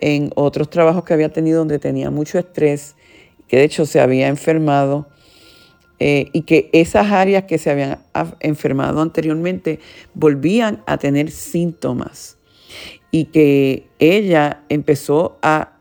en 0.00 0.30
otros 0.34 0.68
trabajos 0.68 1.04
que 1.04 1.14
había 1.14 1.32
tenido 1.32 1.60
donde 1.60 1.78
tenía 1.78 2.10
mucho 2.10 2.38
estrés, 2.38 2.96
que 3.48 3.58
de 3.58 3.64
hecho 3.64 3.86
se 3.86 4.00
había 4.00 4.28
enfermado, 4.28 5.08
eh, 6.04 6.30
y 6.32 6.42
que 6.42 6.68
esas 6.72 7.12
áreas 7.12 7.44
que 7.44 7.58
se 7.58 7.70
habían 7.70 8.00
enfermado 8.40 9.00
anteriormente 9.00 9.78
volvían 10.14 10.82
a 10.86 10.98
tener 10.98 11.30
síntomas. 11.30 12.38
Y 13.12 13.26
que 13.26 13.86
ella 14.00 14.64
empezó 14.68 15.38
a 15.42 15.76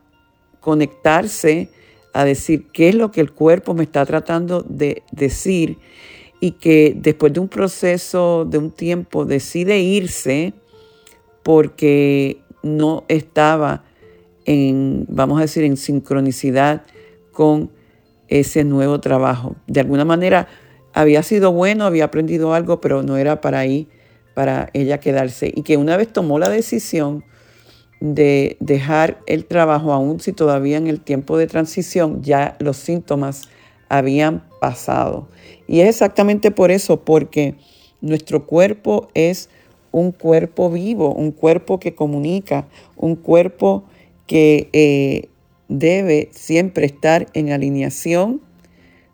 conectarse, 0.59 1.69
a 2.13 2.23
decir 2.23 2.67
qué 2.71 2.89
es 2.89 2.95
lo 2.95 3.09
que 3.11 3.21
el 3.21 3.31
cuerpo 3.31 3.73
me 3.73 3.83
está 3.83 4.05
tratando 4.05 4.63
de 4.67 5.01
decir. 5.11 5.79
y 6.43 6.53
que 6.53 6.93
después 6.97 7.31
de 7.33 7.39
un 7.39 7.47
proceso, 7.47 8.45
de 8.45 8.57
un 8.57 8.71
tiempo, 8.71 9.25
decide 9.25 9.79
irse 9.79 10.53
porque 11.43 12.41
no 12.63 13.03
estaba 13.07 13.83
en, 14.45 15.05
vamos 15.07 15.38
a 15.38 15.41
decir, 15.41 15.63
en 15.63 15.77
sincronicidad 15.77 16.83
con 17.31 17.71
ese 18.27 18.63
nuevo 18.63 19.00
trabajo. 19.00 19.55
De 19.67 19.79
alguna 19.81 20.05
manera 20.05 20.47
había 20.93 21.23
sido 21.23 21.51
bueno, 21.51 21.85
había 21.85 22.05
aprendido 22.05 22.53
algo, 22.53 22.81
pero 22.81 23.03
no 23.03 23.17
era 23.17 23.39
para 23.39 23.59
ahí, 23.59 23.88
para 24.41 24.71
ella 24.74 25.00
quedarse. 25.00 25.51
Y 25.55 25.62
que 25.62 25.77
una 25.77 25.98
vez 25.98 26.12
tomó 26.12 26.39
la 26.39 26.50
decisión 26.50 27.24
de 28.00 28.57
dejar 28.60 29.19
el 29.27 29.45
trabajo, 29.45 29.93
aún 29.93 30.19
si 30.19 30.33
todavía 30.33 30.77
en 30.77 30.88
el 30.88 31.00
tiempo 31.00 31.38
de 31.38 31.45
transición 31.45 32.24
ya 32.24 32.57
los 32.60 32.77
síntomas 32.77 33.43
habían 33.88 34.43
pasado. 34.60 35.27
Y 35.67 35.81
es 35.81 35.89
exactamente 35.89 36.50
por 36.50 36.71
eso, 36.71 37.01
porque 37.01 37.53
nuestro 38.01 38.48
cuerpo 38.48 39.10
es 39.13 39.48
un 39.91 40.12
cuerpo 40.12 40.71
vivo, 40.71 41.13
un 41.13 41.29
cuerpo 41.31 41.79
que 41.79 41.93
comunica, 41.93 42.67
un 42.95 43.15
cuerpo 43.15 43.83
que 44.25 44.69
eh, 44.74 45.29
debe 45.67 46.29
siempre 46.31 46.88
estar 46.88 47.27
en 47.36 47.51
alineación 47.51 48.41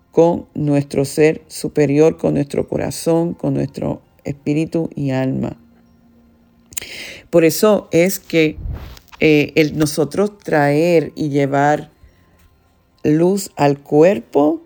con 0.09 0.45
nuestro 0.53 1.03
ser 1.03 1.41
superior, 1.47 2.15
con 2.15 2.35
nuestro 2.35 2.69
corazón, 2.69 3.33
con 3.33 3.55
nuestro 3.55 4.06
espíritu 4.27 4.89
y 4.95 5.11
alma. 5.11 5.57
Por 7.29 7.43
eso 7.43 7.87
es 7.91 8.19
que 8.19 8.57
eh, 9.19 9.51
el 9.55 9.77
nosotros 9.77 10.37
traer 10.37 11.11
y 11.15 11.29
llevar 11.29 11.89
luz 13.03 13.51
al 13.55 13.79
cuerpo 13.79 14.61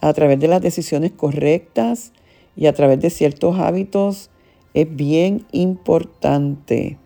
a 0.00 0.12
través 0.12 0.40
de 0.40 0.48
las 0.48 0.62
decisiones 0.62 1.12
correctas 1.12 2.12
y 2.56 2.66
a 2.66 2.72
través 2.72 3.00
de 3.00 3.10
ciertos 3.10 3.58
hábitos 3.58 4.30
es 4.74 4.94
bien 4.94 5.46
importante. 5.52 6.98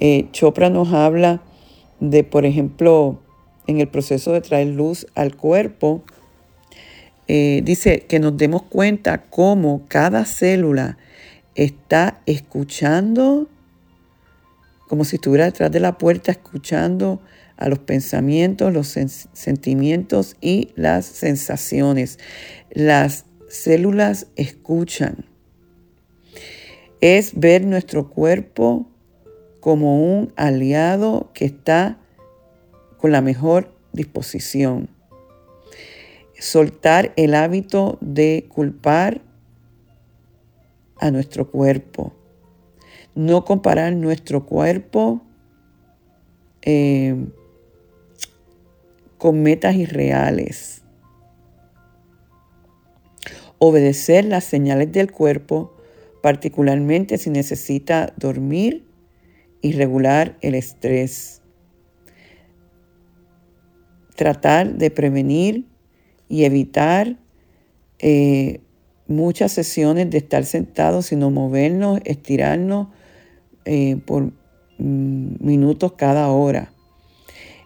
Eh, 0.00 0.28
Chopra 0.32 0.70
nos 0.70 0.92
habla 0.92 1.42
de, 2.00 2.24
por 2.24 2.44
ejemplo, 2.44 3.20
en 3.66 3.80
el 3.80 3.88
proceso 3.88 4.32
de 4.32 4.40
traer 4.40 4.68
luz 4.68 5.06
al 5.14 5.36
cuerpo, 5.36 6.02
eh, 7.26 7.62
dice 7.64 8.00
que 8.00 8.18
nos 8.18 8.36
demos 8.36 8.62
cuenta 8.62 9.22
cómo 9.30 9.84
cada 9.88 10.24
célula 10.24 10.98
está 11.54 12.20
escuchando, 12.26 13.48
como 14.88 15.04
si 15.04 15.16
estuviera 15.16 15.46
detrás 15.46 15.70
de 15.72 15.80
la 15.80 15.96
puerta 15.96 16.32
escuchando 16.32 17.20
a 17.56 17.68
los 17.68 17.78
pensamientos, 17.78 18.72
los 18.72 18.88
sentimientos 18.88 20.36
y 20.40 20.72
las 20.74 21.06
sensaciones. 21.06 22.18
Las 22.70 23.24
células 23.48 24.26
escuchan. 24.36 25.24
Es 27.00 27.38
ver 27.38 27.64
nuestro 27.64 28.10
cuerpo 28.10 28.88
como 29.60 30.18
un 30.18 30.32
aliado 30.36 31.30
que 31.32 31.44
está 31.44 31.98
con 32.98 33.12
la 33.12 33.20
mejor 33.20 33.74
disposición. 33.92 34.93
Soltar 36.44 37.14
el 37.16 37.34
hábito 37.34 37.96
de 38.02 38.44
culpar 38.50 39.22
a 40.98 41.10
nuestro 41.10 41.50
cuerpo. 41.50 42.12
No 43.14 43.46
comparar 43.46 43.94
nuestro 43.94 44.44
cuerpo 44.44 45.22
eh, 46.60 47.16
con 49.16 49.42
metas 49.42 49.74
irreales. 49.74 50.82
Obedecer 53.58 54.26
las 54.26 54.44
señales 54.44 54.92
del 54.92 55.10
cuerpo, 55.10 55.74
particularmente 56.22 57.16
si 57.16 57.30
necesita 57.30 58.12
dormir 58.18 58.84
y 59.62 59.72
regular 59.72 60.36
el 60.42 60.56
estrés. 60.56 61.40
Tratar 64.14 64.74
de 64.74 64.90
prevenir 64.90 65.73
y 66.28 66.44
evitar 66.44 67.16
eh, 67.98 68.60
muchas 69.06 69.52
sesiones 69.52 70.10
de 70.10 70.18
estar 70.18 70.44
sentados, 70.44 71.06
sino 71.06 71.30
movernos, 71.30 72.00
estirarnos 72.04 72.88
eh, 73.64 73.96
por 74.04 74.32
mm, 74.78 75.44
minutos 75.44 75.92
cada 75.92 76.28
hora 76.28 76.74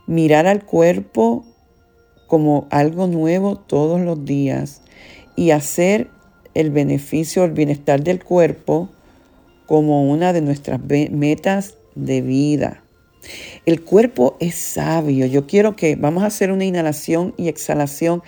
mirar 0.08 0.46
al 0.46 0.64
cuerpo 0.64 1.44
como 2.26 2.66
algo 2.70 3.06
nuevo 3.06 3.56
todos 3.56 4.00
los 4.00 4.24
días 4.24 4.82
y 5.36 5.52
hacer 5.52 6.08
el 6.54 6.70
beneficio, 6.70 7.44
el 7.44 7.52
bienestar 7.52 8.02
del 8.02 8.24
cuerpo 8.24 8.88
como 9.66 10.10
una 10.10 10.32
de 10.32 10.40
nuestras 10.40 10.80
metas 10.82 11.76
de 11.94 12.22
vida. 12.22 12.82
El 13.66 13.82
cuerpo 13.82 14.36
es 14.40 14.54
sabio. 14.54 15.26
Yo 15.26 15.46
quiero 15.46 15.76
que 15.76 15.96
vamos 15.96 16.22
a 16.22 16.26
hacer 16.26 16.52
una 16.52 16.64
inhalación 16.64 17.34
y 17.36 17.48
exhalación 17.48 18.22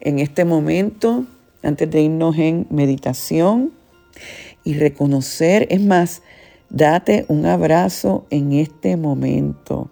en 0.00 0.18
este 0.18 0.44
momento, 0.44 1.24
antes 1.62 1.90
de 1.90 2.02
irnos 2.02 2.36
en 2.38 2.66
meditación 2.70 3.72
y 4.64 4.74
reconocer, 4.74 5.66
es 5.70 5.80
más, 5.80 6.22
date 6.70 7.24
un 7.28 7.46
abrazo 7.46 8.26
en 8.30 8.52
este 8.52 8.96
momento. 8.96 9.90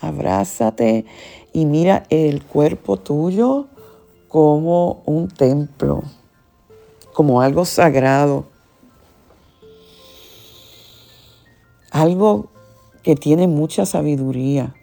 Abrázate 0.00 1.04
y 1.52 1.66
mira 1.66 2.04
el 2.08 2.42
cuerpo 2.42 2.96
tuyo 2.96 3.68
como 4.28 5.02
un 5.06 5.28
templo, 5.28 6.02
como 7.12 7.42
algo 7.42 7.64
sagrado, 7.64 8.46
algo 11.90 12.48
que 13.02 13.14
tiene 13.16 13.48
mucha 13.48 13.86
sabiduría. 13.86 14.74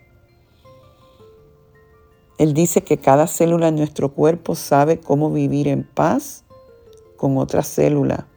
Él 2.38 2.54
dice 2.54 2.84
que 2.84 2.98
cada 2.98 3.28
célula 3.28 3.70
en 3.70 3.76
nuestro 3.76 4.14
cuerpo 4.14 4.56
sabe 4.56 5.00
cómo 5.00 5.32
vivir 5.32 5.68
en 5.68 5.84
paz 5.84 6.44
con 7.16 7.38
otra 7.38 7.64
célula. 7.64 8.28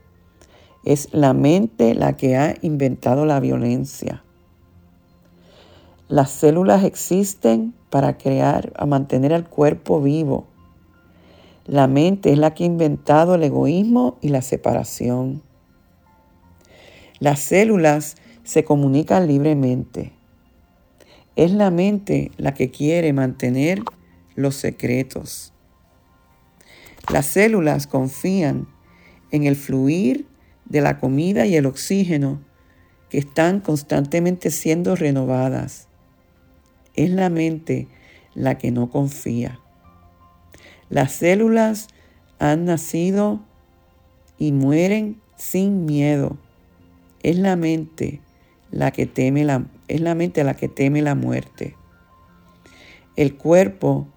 Es 0.85 1.13
la 1.13 1.35
mente 1.35 1.95
la 1.95 2.17
que 2.17 2.37
ha 2.37 2.55
inventado 2.63 3.27
la 3.27 3.41
violencia. 3.41 4.25
Las 6.09 6.31
células 6.31 6.85
existen 6.85 7.75
para 7.91 8.17
crear, 8.17 8.73
a 8.77 8.87
mantener 8.87 9.35
al 9.35 9.49
cuerpo 9.49 10.01
vivo. 10.01 10.47
La 11.67 11.87
mente 11.87 12.33
es 12.33 12.39
la 12.39 12.55
que 12.55 12.65
ha 12.65 12.67
inventado 12.67 13.35
el 13.35 13.45
egoísmo 13.45 14.17
y 14.23 14.31
la 14.31 14.43
separación. 14.43 15.43
Las 17.21 17.41
células 17.41 18.17
se 18.45 18.65
comunican 18.65 19.27
libremente. 19.27 20.13
Es 21.37 21.53
la 21.53 21.71
mente 21.71 22.33
la 22.37 22.55
que 22.55 22.71
quiere 22.71 23.13
mantener 23.13 23.83
los 24.35 24.57
secretos. 24.57 25.53
Las 27.13 27.27
células 27.27 27.87
confían 27.87 28.69
en 29.31 29.45
el 29.45 29.57
fluir 29.57 30.27
de 30.65 30.81
la 30.81 30.99
comida 30.99 31.47
y 31.47 31.57
el 31.57 31.67
oxígeno 31.67 32.41
que 33.09 33.19
están 33.19 33.61
constantemente 33.61 34.51
siendo 34.51 34.97
renovadas. 34.97 35.89
Es 36.95 37.11
la 37.11 37.29
mente 37.31 37.89
la 38.35 38.59
que 38.59 38.71
no 38.71 38.91
confía. 38.91 39.61
Las 40.89 41.13
células 41.13 41.89
han 42.39 42.65
nacido 42.65 43.41
y 44.39 44.53
mueren 44.53 45.21
sin 45.37 45.85
miedo. 45.85 46.39
Es 47.23 47.39
la 47.39 47.57
mente 47.57 48.21
la 48.71 48.91
que 48.91 49.07
teme 49.07 49.45
la, 49.45 49.67
es 49.89 50.01
la 50.01 50.15
mente 50.15 50.45
la 50.45 50.55
que 50.55 50.69
teme 50.69 51.03
la 51.03 51.15
muerte. 51.15 51.77
El 53.17 53.37
cuerpo 53.37 54.09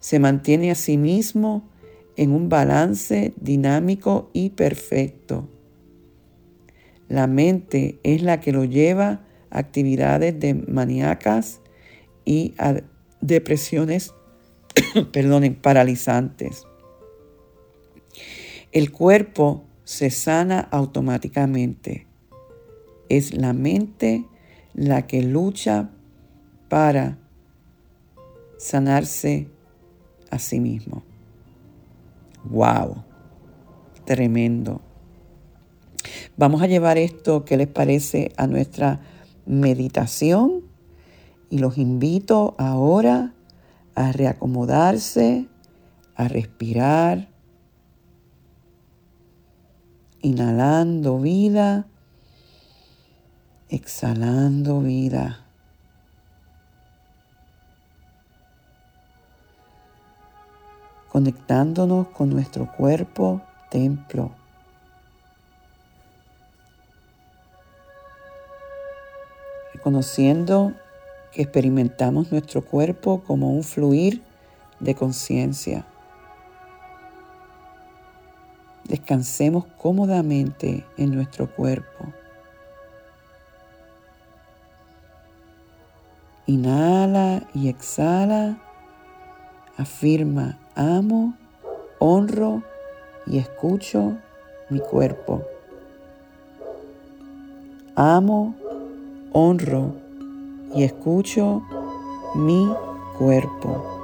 se 0.00 0.18
mantiene 0.18 0.70
a 0.70 0.74
sí 0.74 0.98
mismo 0.98 1.68
en 2.16 2.32
un 2.32 2.48
balance 2.48 3.34
dinámico 3.36 4.30
y 4.32 4.50
perfecto. 4.50 5.48
La 7.08 7.26
mente 7.26 8.00
es 8.02 8.22
la 8.22 8.40
que 8.40 8.52
lo 8.52 8.64
lleva 8.64 9.24
a 9.50 9.58
actividades 9.58 10.38
de 10.40 10.54
maníacas 10.54 11.60
y 12.24 12.54
a 12.58 12.80
depresiones 13.20 14.12
perdonen, 15.12 15.54
paralizantes. 15.54 16.66
El 18.72 18.90
cuerpo 18.90 19.64
se 19.84 20.10
sana 20.10 20.60
automáticamente. 20.60 22.05
Es 23.08 23.34
la 23.34 23.52
mente 23.52 24.26
la 24.74 25.06
que 25.06 25.22
lucha 25.22 25.90
para 26.68 27.18
sanarse 28.58 29.48
a 30.30 30.38
sí 30.38 30.60
mismo. 30.60 31.02
¡Wow! 32.44 33.04
Tremendo. 34.04 34.80
Vamos 36.36 36.62
a 36.62 36.66
llevar 36.66 36.98
esto, 36.98 37.44
¿qué 37.44 37.56
les 37.56 37.68
parece? 37.68 38.32
A 38.36 38.46
nuestra 38.46 39.00
meditación 39.46 40.62
y 41.50 41.58
los 41.58 41.78
invito 41.78 42.54
ahora 42.58 43.32
a 43.94 44.12
reacomodarse, 44.12 45.48
a 46.14 46.28
respirar 46.28 47.28
inhalando 50.22 51.18
vida, 51.20 51.86
exhalando 53.68 54.80
vida. 54.80 55.40
Conectándonos 61.10 62.08
con 62.08 62.30
nuestro 62.30 62.70
cuerpo 62.72 63.40
templo. 63.70 64.30
Reconociendo 69.72 70.72
que 71.32 71.42
experimentamos 71.42 72.30
nuestro 72.32 72.64
cuerpo 72.64 73.22
como 73.22 73.50
un 73.50 73.62
fluir 73.62 74.22
de 74.80 74.94
conciencia. 74.94 75.86
Descansemos 78.84 79.64
cómodamente 79.78 80.84
en 80.96 81.14
nuestro 81.14 81.50
cuerpo. 81.50 82.12
Inhala 86.48 87.42
y 87.54 87.68
exhala. 87.68 88.56
Afirma, 89.76 90.58
amo, 90.76 91.34
honro 91.98 92.62
y 93.26 93.38
escucho 93.38 94.16
mi 94.70 94.78
cuerpo. 94.78 95.42
Amo, 97.96 98.54
honro 99.32 99.92
y 100.72 100.84
escucho 100.84 101.62
mi 102.36 102.72
cuerpo. 103.18 103.96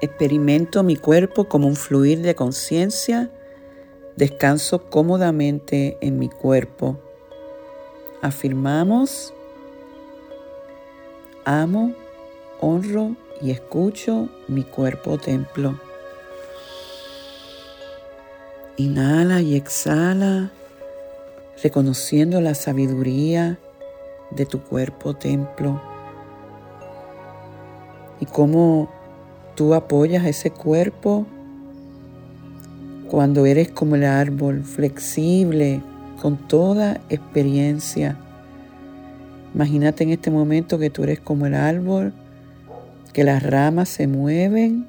Experimento 0.00 0.84
mi 0.84 0.96
cuerpo 0.96 1.48
como 1.48 1.66
un 1.66 1.74
fluir 1.74 2.22
de 2.22 2.36
conciencia. 2.36 3.30
Descanso 4.16 4.88
cómodamente 4.90 5.98
en 6.00 6.18
mi 6.18 6.28
cuerpo. 6.28 6.98
Afirmamos, 8.22 9.34
amo, 11.44 11.94
honro 12.60 13.16
y 13.40 13.50
escucho 13.50 14.28
mi 14.48 14.64
cuerpo 14.64 15.18
templo. 15.18 15.78
Inhala 18.76 19.40
y 19.40 19.54
exhala, 19.54 20.50
reconociendo 21.62 22.40
la 22.40 22.54
sabiduría 22.54 23.58
de 24.30 24.46
tu 24.46 24.62
cuerpo 24.62 25.14
templo 25.14 25.80
y 28.18 28.26
cómo 28.26 28.90
Tú 29.56 29.72
apoyas 29.72 30.26
ese 30.26 30.50
cuerpo 30.50 31.26
cuando 33.08 33.46
eres 33.46 33.70
como 33.70 33.94
el 33.94 34.04
árbol, 34.04 34.64
flexible, 34.64 35.82
con 36.20 36.36
toda 36.36 37.00
experiencia. 37.08 38.16
Imagínate 39.54 40.04
en 40.04 40.10
este 40.10 40.30
momento 40.30 40.78
que 40.78 40.90
tú 40.90 41.04
eres 41.04 41.20
como 41.20 41.46
el 41.46 41.54
árbol, 41.54 42.12
que 43.12 43.24
las 43.24 43.42
ramas 43.42 43.88
se 43.88 44.06
mueven 44.06 44.86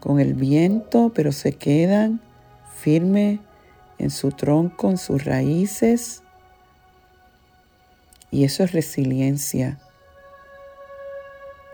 con 0.00 0.20
el 0.20 0.34
viento, 0.34 1.12
pero 1.14 1.32
se 1.32 1.52
quedan 1.52 2.20
firmes 2.76 3.40
en 3.98 4.10
su 4.10 4.30
tronco, 4.30 4.90
en 4.90 4.98
sus 4.98 5.24
raíces. 5.24 6.22
Y 8.30 8.44
eso 8.44 8.62
es 8.62 8.72
resiliencia. 8.72 9.78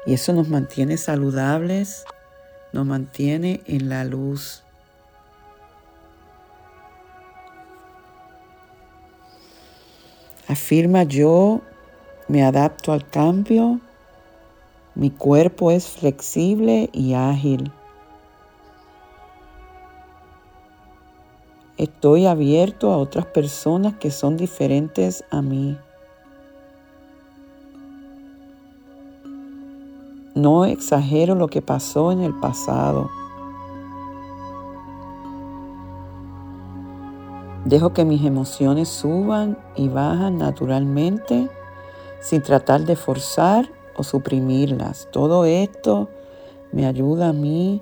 Y 0.06 0.14
eso 0.14 0.32
nos 0.32 0.48
mantiene 0.48 0.96
saludables, 0.96 2.04
nos 2.72 2.86
mantiene 2.86 3.62
en 3.66 3.88
la 3.88 4.04
luz. 4.04 4.63
Afirma 10.54 11.02
yo 11.02 11.62
me 12.28 12.44
adapto 12.44 12.92
al 12.92 13.04
cambio, 13.10 13.80
mi 14.94 15.10
cuerpo 15.10 15.72
es 15.72 15.88
flexible 15.88 16.90
y 16.92 17.14
ágil. 17.14 17.72
Estoy 21.76 22.26
abierto 22.26 22.92
a 22.92 22.98
otras 22.98 23.26
personas 23.26 23.94
que 23.94 24.12
son 24.12 24.36
diferentes 24.36 25.24
a 25.32 25.42
mí. 25.42 25.76
No 30.36 30.66
exagero 30.66 31.34
lo 31.34 31.48
que 31.48 31.62
pasó 31.62 32.12
en 32.12 32.20
el 32.20 32.38
pasado. 32.38 33.10
Dejo 37.64 37.94
que 37.94 38.04
mis 38.04 38.22
emociones 38.26 38.90
suban 38.90 39.56
y 39.74 39.88
bajan 39.88 40.36
naturalmente 40.36 41.48
sin 42.20 42.42
tratar 42.42 42.82
de 42.82 42.94
forzar 42.94 43.70
o 43.96 44.02
suprimirlas. 44.02 45.08
Todo 45.10 45.46
esto 45.46 46.10
me 46.72 46.86
ayuda 46.86 47.30
a 47.30 47.32
mí 47.32 47.80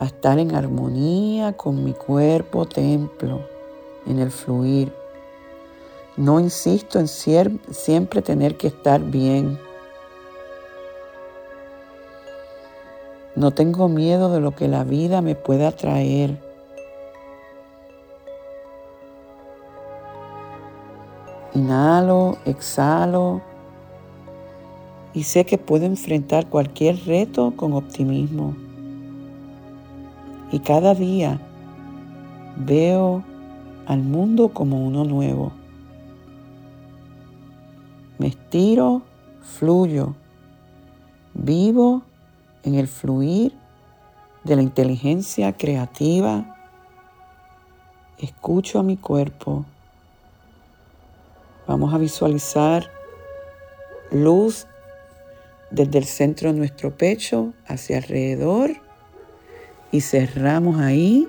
a 0.00 0.04
estar 0.04 0.38
en 0.38 0.54
armonía 0.54 1.54
con 1.54 1.82
mi 1.82 1.94
cuerpo 1.94 2.66
templo, 2.66 3.40
en 4.06 4.18
el 4.18 4.30
fluir. 4.30 4.92
No 6.18 6.38
insisto 6.38 6.98
en 6.98 7.08
siempre 7.08 8.20
tener 8.20 8.58
que 8.58 8.66
estar 8.66 9.00
bien. 9.00 9.58
No 13.34 13.50
tengo 13.52 13.88
miedo 13.88 14.30
de 14.30 14.40
lo 14.40 14.54
que 14.54 14.68
la 14.68 14.84
vida 14.84 15.22
me 15.22 15.34
pueda 15.34 15.72
traer. 15.72 16.45
Inhalo, 21.56 22.36
exhalo 22.44 23.40
y 25.14 25.22
sé 25.22 25.46
que 25.46 25.56
puedo 25.56 25.86
enfrentar 25.86 26.50
cualquier 26.50 27.02
reto 27.06 27.54
con 27.56 27.72
optimismo. 27.72 28.54
Y 30.52 30.58
cada 30.58 30.94
día 30.94 31.40
veo 32.58 33.24
al 33.86 34.02
mundo 34.02 34.50
como 34.50 34.86
uno 34.86 35.04
nuevo. 35.04 35.50
Me 38.18 38.26
estiro, 38.26 39.00
fluyo, 39.40 40.14
vivo 41.32 42.02
en 42.64 42.74
el 42.74 42.86
fluir 42.86 43.54
de 44.44 44.56
la 44.56 44.62
inteligencia 44.62 45.54
creativa, 45.54 46.54
escucho 48.18 48.78
a 48.78 48.82
mi 48.82 48.98
cuerpo. 48.98 49.64
Vamos 51.66 51.92
a 51.92 51.98
visualizar 51.98 52.90
luz 54.12 54.68
desde 55.70 55.98
el 55.98 56.04
centro 56.04 56.52
de 56.52 56.58
nuestro 56.58 56.96
pecho 56.96 57.54
hacia 57.66 57.96
alrededor 57.96 58.70
y 59.90 60.00
cerramos 60.00 60.80
ahí 60.80 61.28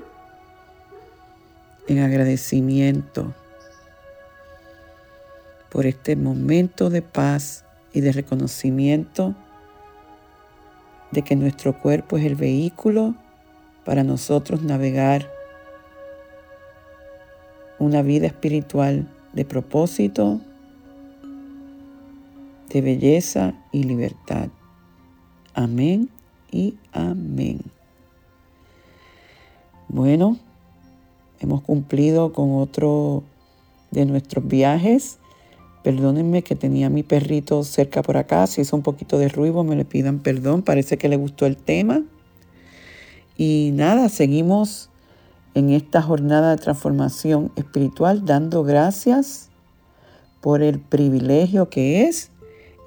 en 1.87 1.99
agradecimiento 1.99 3.33
por 5.71 5.87
este 5.87 6.15
momento 6.15 6.91
de 6.91 7.01
paz 7.01 7.65
y 7.91 8.01
de 8.01 8.11
reconocimiento 8.11 9.33
de 11.11 11.23
que 11.23 11.35
nuestro 11.35 11.79
cuerpo 11.79 12.17
es 12.17 12.25
el 12.25 12.35
vehículo 12.35 13.15
para 13.85 14.03
nosotros 14.03 14.61
navegar 14.61 15.31
una 17.79 18.03
vida 18.03 18.27
espiritual 18.27 19.07
de 19.37 19.45
propósito, 19.45 20.41
de 22.69 22.81
belleza 22.81 23.53
y 23.71 23.83
libertad. 23.83 24.49
Amén 25.53 26.09
y 26.51 26.75
amén. 26.91 27.61
Bueno, 29.87 30.37
hemos 31.39 31.61
cumplido 31.61 32.33
con 32.33 32.55
otro 32.55 33.23
de 33.91 34.05
nuestros 34.05 34.45
viajes 34.45 35.19
Perdónenme 35.87 36.41
que 36.41 36.53
tenía 36.53 36.89
mi 36.89 37.01
perrito 37.01 37.63
cerca 37.63 38.01
por 38.01 38.17
acá. 38.17 38.45
Si 38.47 38.59
hizo 38.59 38.75
un 38.75 38.81
poquito 38.81 39.17
de 39.17 39.29
ruido, 39.29 39.63
me 39.63 39.77
le 39.77 39.85
pidan 39.85 40.19
perdón. 40.19 40.61
Parece 40.61 40.97
que 40.97 41.07
le 41.07 41.15
gustó 41.15 41.45
el 41.45 41.55
tema. 41.55 42.03
Y 43.37 43.71
nada, 43.73 44.09
seguimos 44.09 44.89
en 45.57 45.71
esta 45.71 46.03
jornada 46.03 46.51
de 46.51 46.61
transformación 46.61 47.51
espiritual 47.55 48.25
dando 48.25 48.63
gracias 48.63 49.49
por 50.39 50.61
el 50.61 50.79
privilegio 50.79 51.67
que 51.67 52.03
es 52.03 52.29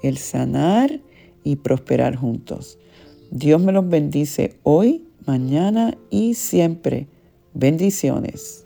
el 0.03 0.17
sanar 0.17 1.01
y 1.43 1.57
prosperar 1.57 2.15
juntos. 2.15 2.77
Dios 3.29 3.61
me 3.61 3.73
los 3.73 3.89
bendice 3.89 4.57
hoy, 4.63 5.05
mañana 5.25 5.97
y 6.09 6.35
siempre. 6.35 7.07
Bendiciones. 7.53 8.65